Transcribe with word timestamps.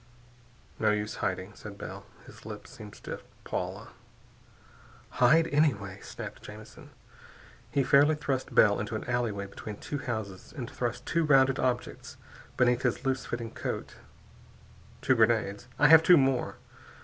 "No 0.79 0.89
use 0.89 1.17
hiding," 1.17 1.53
said 1.53 1.77
Bell. 1.77 2.07
His 2.25 2.43
lips 2.43 2.71
seemed 2.71 2.95
stiff. 2.95 3.21
"Paula" 3.43 3.89
"Hide 5.21 5.45
anyway," 5.49 5.99
snapped 6.01 6.41
Jamison. 6.41 6.89
He 7.69 7.83
fairly 7.83 8.15
thrust 8.15 8.55
Bell 8.55 8.79
into 8.79 8.95
an 8.95 9.03
alleyway 9.07 9.45
between 9.45 9.77
two 9.77 9.99
houses 9.99 10.55
and 10.57 10.67
thrust 10.67 11.05
two 11.05 11.23
rounded 11.23 11.59
objects 11.59 12.17
beneath 12.57 12.81
his 12.81 13.05
loose 13.05 13.27
fitting 13.27 13.51
coat. 13.53 13.97
"Two 15.03 15.13
grenades. 15.15 15.67
I 15.77 15.87
have 15.89 16.01
two 16.01 16.17
more. 16.17 16.57